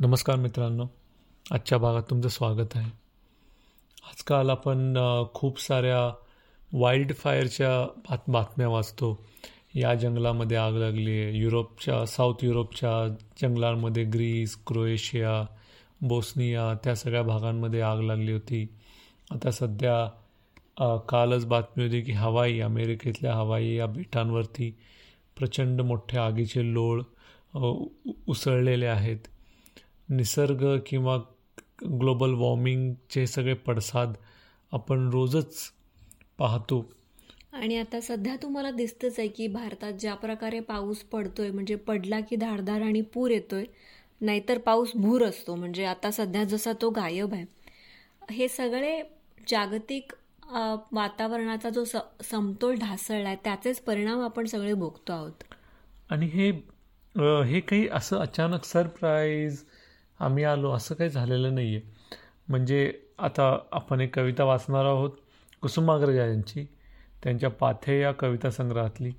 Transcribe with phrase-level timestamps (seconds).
[0.00, 0.84] नमस्कार मित्रांनो.
[1.50, 2.90] आजच्या भागात तुमचं स्वागत आहे.
[4.08, 4.96] आजकाल आपण
[5.34, 6.14] खूप साऱ्या
[6.72, 9.26] वाईल्ड फायरच्या बात बातम्या वाचतो.
[9.74, 12.92] या जंगलामध्ये आग लागली आहे युरोपच्या साऊथ युरोपच्या
[13.42, 15.44] जंगलांमध्ये ग्रीस क्रोएशिया
[16.00, 18.66] बोस्निया त्या सगळ्या भागांमध्ये आग लागली होती.
[19.30, 24.70] आता सध्या कालच बातमी होती की हवाई अमेरिकेतल्या हवाई या बेटांवरती
[25.38, 27.02] प्रचंड मोठ्या आगीचे लोळ
[28.28, 29.18] उसळलेले आहेत.
[30.10, 31.16] निसर्ग किंवा
[32.00, 34.12] ग्लोबल वॉर्मिंगचे सगळे पडसाद
[34.72, 35.56] आपण रोजच
[36.38, 36.84] पाहतो.
[37.52, 42.36] आणि आता सध्या तुम्हाला दिसतंच आहे की भारतात ज्या प्रकारे पाऊस पडतोय म्हणजे पडला की
[42.36, 43.64] धारधार आणि पूर येतोय
[44.20, 45.54] नाहीतर पाऊस भूर असतो.
[45.54, 47.44] म्हणजे आता सध्या जसा तो गायब आहे.
[48.30, 49.02] हे सगळे
[49.48, 50.12] जागतिक
[50.92, 55.44] वातावरणाचा जो स समतोल ढासळला आहे त्याचेच परिणाम आपण सगळे भोगतो आहोत.
[56.10, 56.50] आणि हे
[57.46, 59.62] हे काही असं अचानक सरप्राईज
[60.20, 61.80] आम्ही आलो असं काही झालेलं नाही आहे
[62.48, 65.10] म्हणजे आता आपण एक कविता वाचणार आहोत
[65.62, 66.66] कुसुमाग्रजा यांची
[67.22, 69.10] त्यांच्या पाथे या कविता संग्रहातली.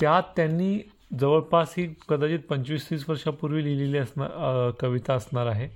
[0.00, 0.78] त्यात त्यांनी
[1.20, 5.68] जवळपास ही कदाचित पंचवीस तीस वर्षापूर्वी लिहिलेली असणार कविता असणार आहे.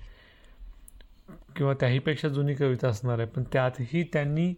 [1.57, 3.29] किंवा त्याहीपेक्षा जुनी कविता असणार आहे.
[3.29, 4.55] पण त्यातही त्यांनी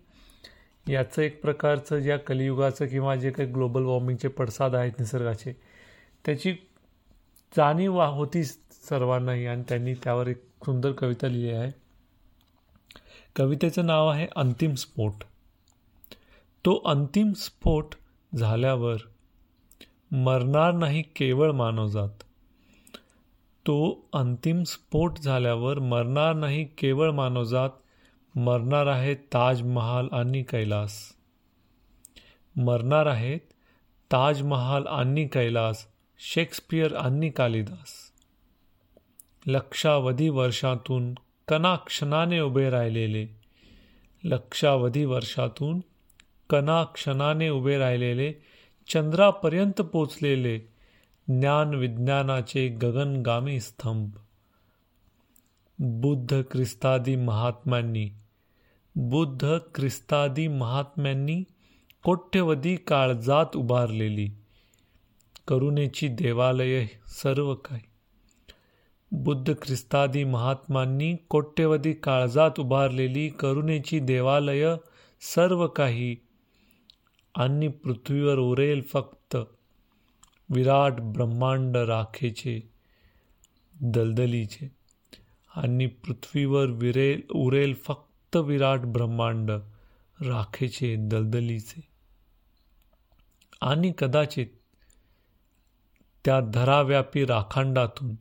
[0.88, 5.52] याचं एक प्रकारचं ज्या कलियुगाचं किंवा जे काही ग्लोबल वॉर्मिंगचे पडसाद आहेत निसर्गाचे
[6.24, 6.52] त्याची
[7.56, 8.56] जाणीव होतीच
[8.88, 11.70] सर्वांनाही आणि त्यांनी त्यावर एक सुंदर कविता लिहिली आहे.
[13.36, 15.12] कवितेचं नाव आहे अंतिम स्फोट.
[16.64, 17.94] तो अंतिम स्फोट
[18.36, 18.96] झाल्यावर
[20.10, 22.08] मरणार नाही केवळ मानवजात.
[23.66, 27.70] तो अंतिम स्फोट झाल्यावर मरणार नाही केवळ मानवजात
[28.34, 31.12] मरणार आहे ताजमहाल आणि कैलास.
[32.56, 33.40] मरणार आहेत
[34.12, 35.86] ताजमहाल आणि कैलास
[36.18, 38.07] शेक्सपियर आणि कालिदास.
[39.48, 41.14] लक्षावधी वर्षातून
[41.48, 43.26] कणाक्षणाने उभे राहिलेले.
[44.24, 45.80] लक्षावधी वर्षातून
[46.50, 48.32] कणाक्षणाने उभे राहिलेले
[48.88, 50.58] चंद्रापर्यंत पोचलेले
[51.28, 54.10] ज्ञान विज्ञानाचे गगनगामी स्तंभ.
[55.78, 58.10] बुद्ध ख्रिस्तादी महात्म्यांनी
[58.94, 61.42] बुद्ध ख्रिस्तादी महात्म्यांनी
[62.02, 64.28] कोट्यवधी काळजात उभारलेली.
[65.48, 67.87] करुणेची देवालय सर्व काही.
[69.12, 74.76] बुद्ध ख्रिस्तादी महात्मांनी कोट्यवधी काळजात उभारलेली करुणेची देवालय
[75.20, 76.16] सर्व काही
[77.34, 79.36] आणि पृथ्वीवर उरेल फक्त
[80.50, 82.70] विराट ब्रह्मांड राखेचे
[83.80, 84.68] दलदलीचे
[85.56, 89.50] आणि पृथ्वीवर विरेल उरेल फक्त विराट ब्रह्मांड
[90.20, 91.80] राखेचे दलदलीचे.
[93.60, 94.46] आणि कदाचित
[96.24, 98.14] त्या धराव्यापी राखांडातून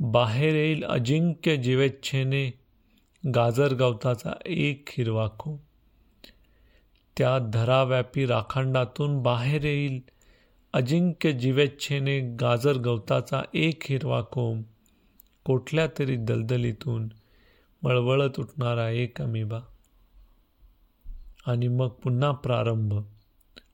[0.00, 2.60] बाहेर येईल अजिंक्य जिवेच्छेने
[3.34, 5.58] गाजर गवताचा एक हिरवा कोंब
[7.18, 10.00] त्या धराव्यापी राखंडातून बाहेर येईल
[10.72, 14.64] अजिंक्य जिवेच्छेने गाजर गवताचा एक हिरवा कोंब
[15.44, 17.08] कुठल्या तरी दलदलीतून
[17.82, 19.60] वळवळत उठणारा एक अमिबा.
[21.46, 22.94] आणि मग पुन्हा प्रारंभ.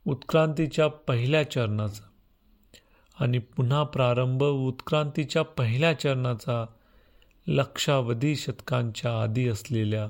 [0.06, 2.08] उत्क्रांतीच्या पहिल्या चरणाचा.
[3.20, 6.64] आणि पुन्हा प्रारंभ उत्क्रांतीच्या पहिल्या चरणाचा
[7.46, 10.08] लक्षावधी शतकांच्या आधी असलेल्या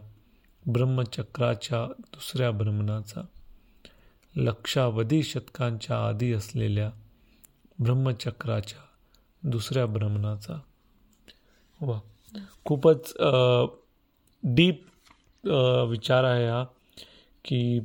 [0.66, 3.20] ब्रह्मचक्राच्या दुसऱ्या भ्रमणाचा.
[4.36, 6.90] लक्षावधी शतकांच्या आधी असलेल्या
[7.78, 8.80] ब्रह्मचक्राच्या
[9.42, 10.60] दुसऱ्या भ्रमणाचा.
[11.80, 12.00] वा.
[12.64, 13.12] खूपच
[14.42, 14.84] डीप
[15.88, 16.64] विचार आहे हा
[17.44, 17.80] की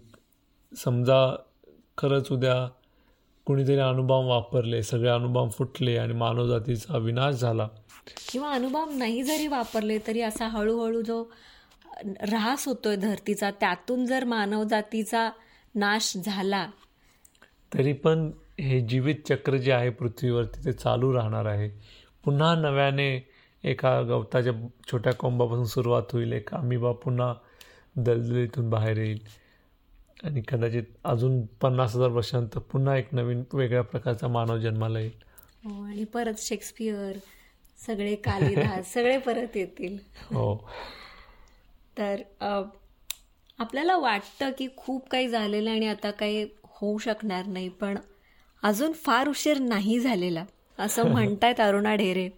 [0.77, 1.35] समजा
[1.97, 2.67] खरंच उद्या
[3.49, 7.67] कुणीतरी अनुभव वापरले सगळे अनुभव फुटले आणि मानवजातीचा विनाश झाला.
[8.31, 11.25] किंवा अनुभव नाही जरी वापरले तरी असा हळूहळू जो
[12.21, 15.29] ऱ्हास होतोय धरतीचा त्यातून जर मानवजातीचा
[15.75, 16.67] नाश झाला.
[17.73, 21.69] तरी पण हे जीवित चक्र जे आहे पृथ्वीवरती ते चालू राहणार आहे.
[22.25, 23.27] पुन्हा नव्याने
[23.63, 27.33] एका गवताच्या छोट्या कोंबापासून सुरुवात होईल एक अमिबा पुन्हा
[27.95, 29.19] दलदलीतून बाहेर येईल.
[30.23, 35.11] आणि कदाचित अजून पन्नास हजार वर्षांत पुन्हा एक नवीन वेगळ्या प्रकारचा मानव जन्माला येईल.
[35.65, 37.17] हो आणि परत शेक्सपियर
[37.85, 39.97] सगळे कालिदास सगळे परत येतील.
[40.33, 40.55] हो.
[41.97, 42.21] तर
[43.59, 47.97] आपल्याला वाटतं की खूप काही झालेलं आणि आता काही होऊ शकणार नाही पण
[48.63, 50.45] अजून फार उशीर नाही झालेला
[50.79, 52.29] असं म्हणतायत अरुणा ढेरे.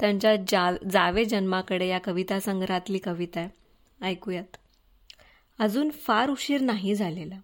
[0.00, 3.48] त्यांच्या जा जावे जन्माकडे या कविता संग्रहातली कविता आहे.
[4.00, 4.56] ऐकूयात.
[5.60, 7.40] अजून फार उशीर नाही झालेला.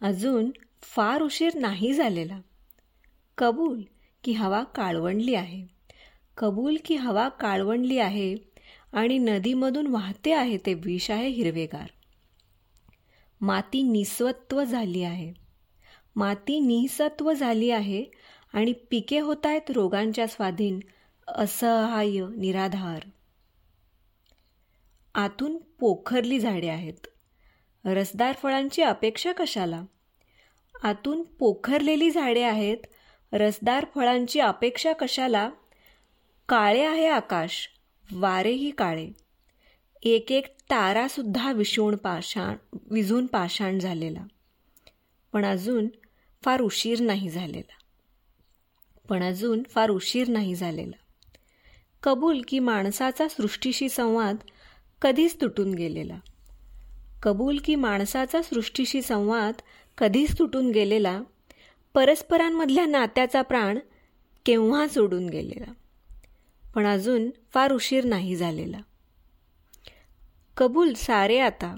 [0.00, 0.50] अजून
[0.82, 2.40] फार उशीर नाही झालेला.
[3.38, 3.82] कबूल
[4.24, 5.66] की हवा काळवंडली आहे.
[6.38, 8.34] कबूल की हवा काळवंडली आहे
[8.92, 11.86] आणि नदीमधून वाहते आहे ते विष आहे हिरवेगार.
[13.40, 15.32] माती निस्वत्व झाली आहे.
[16.16, 18.04] माती निसत्व झाली आहे
[18.52, 20.80] आणि पिके होत आहेत रोगांच्या स्वाधीन
[21.28, 23.02] असहाय्य निराधार.
[25.14, 27.06] आतून पोखरली झाडे आहेत.
[27.84, 29.82] रसदार फळांची अपेक्षा कशाला?
[30.82, 32.76] आतून पोखरलेली झाडे आहेत.
[33.32, 35.50] रसदार फळांची अपेक्षा कशाला?
[36.48, 37.68] काळे आहे आकाश.
[38.12, 39.10] वारेही काळे.
[40.02, 44.24] एक एक तारासुद्धा विषूण पाषाण विझून पाषाण झालेला.
[45.32, 45.88] पण अजून
[46.42, 47.72] फार उशीर नाही झालेला.
[49.08, 50.96] पण अजून फार उशीर नाही झालेला.
[52.02, 54.36] कबूल की माणसाचा सृष्टीशी संवाद
[55.02, 56.18] कधीच तुटून गेलेला.
[57.22, 59.54] कबूल की माणसाचा सृष्टीशी संवाद
[59.98, 61.22] कधीच तुटून गेलेला
[61.94, 63.78] परस्परांमधल्या नात्याचा प्राण
[64.46, 65.72] केव्हा सोडून गेलेला?
[66.74, 68.78] पण अजून फार उशीर नाही झालेला.
[70.56, 71.74] कबूल सारे आता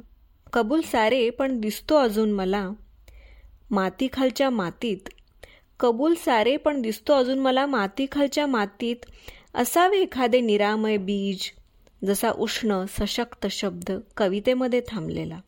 [0.53, 2.71] कबूल सारे पण दिसतो अजून मला.
[3.71, 5.09] मातीखालच्या मातीत
[5.81, 8.97] कबूल सारे पण दिसतो अजून मला मातीखालच्या मातीत
[9.55, 11.51] असावे एखादे निरामय बीज
[12.07, 15.41] जसा उष्ण सशक्त शब्द कवितेमध्ये थांबलेला.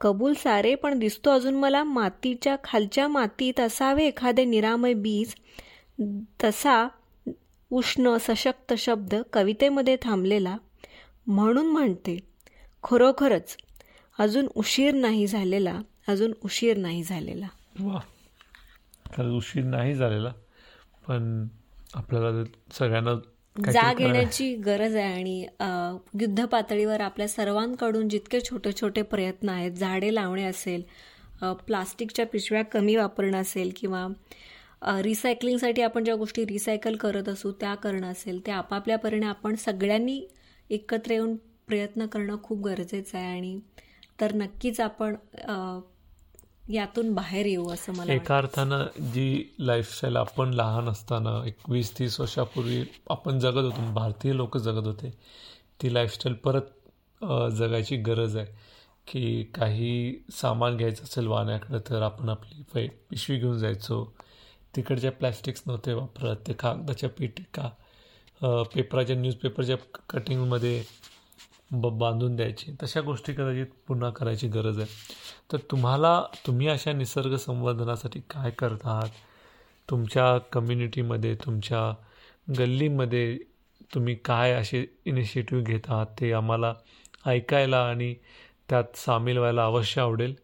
[0.00, 5.34] कबूल सारे पण दिसतो अजून मला मातीच्या खालच्या मातीत असावे एखादे निरामय बीज.
[6.44, 6.88] तसा
[7.70, 10.56] उष्ण सशक्त शब्द कवितेमध्ये थांबलेला.
[11.26, 12.18] म्हणून म्हणते
[12.84, 13.56] खरोखरच
[14.18, 17.48] अजून उशीर नाही झालेला अजून उशीर नाही झालेला.
[17.80, 18.00] वा
[19.22, 20.32] उशीर नाही झालेला
[21.08, 21.46] पण
[21.94, 23.10] आपल्याला सगळ्यांना
[23.64, 25.40] जाग येण्याची गरज आहे आणि
[26.20, 30.82] युद्ध पातळीवर आपल्या सर्वांकडून जितके छोटे छोटे प्रयत्न आहेत झाडे लावणे असेल
[31.66, 34.06] प्लास्टिकच्या पिशव्या कमी वापरणं असेल किंवा
[35.02, 40.20] रिसायकलिंगसाठी आपण ज्या गोष्टी रिसायकल करत असू त्या करणं असेल ते आपापल्यापरीने आपण सगळ्यांनी
[40.70, 41.34] एकत्र येऊन
[41.68, 43.26] प्रयत्न करणं खूप गरजेचं आहे.
[43.26, 43.58] आणि
[44.20, 45.14] तर नक्कीच आपण
[46.68, 52.18] यातून बाहेर येऊ असं मला एका अर्थानं जी लाईफस्टाईल आपण लहान असताना एक वीस तीस
[52.20, 55.10] वर्षापूर्वी आपण जगत होतो भारतीय लोक जगत होते
[55.82, 57.22] ती लाईफस्टाईल परत
[57.58, 58.46] जगायची गरज आहे.
[59.08, 64.04] की काही सामान घ्यायचं असेल वाहण्याकडं तर आपण आपली पै पिशवी घेऊन जायचो.
[64.76, 67.08] तिकडच्या प्लॅस्टिक्स नव्हते वापरत ते कागदाच्या
[67.54, 67.68] का
[68.74, 69.76] पेपराच्या न्यूजपेपरच्या
[70.10, 70.82] कटिंगमध्ये
[71.70, 72.72] ब बांधून द्यायची.
[72.82, 74.86] तशा गोष्टी कदाचित पुन्हा करायची गरज आहे.
[75.52, 79.08] तर तुम्हाला तुम्ही अशा निसर्ग संवर्धनासाठी काय करत आहात
[79.90, 81.90] तुमच्या कम्युनिटीमध्ये तुमच्या
[82.58, 83.38] गल्लीमध्ये
[83.94, 86.72] तुम्ही काय असे इनिशिएटिव्ह घेत आहात ते आम्हाला
[87.26, 88.14] ऐकायला आणि
[88.68, 90.34] त्यात सामील व्हायला अवश्य आवडेल.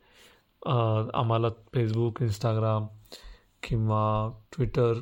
[1.14, 2.86] आम्हाला फेसबुक इंस्टाग्राम
[3.62, 4.02] किंवा
[4.52, 5.00] ट्विटर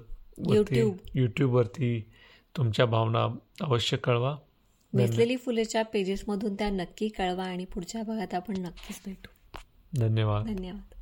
[1.15, 2.01] यूट्यूबवरती
[2.57, 3.27] तुमच्या भावना
[3.61, 4.37] अवश्य कळवा.
[4.93, 9.29] वेचलेली फुलेच्या पेजेसमधून त्या नक्की कळवा आणि पुढच्या भागात आपण नक्कीच भेटू.
[9.97, 10.47] धन्यवाद.
[10.47, 10.95] धन्यवाद.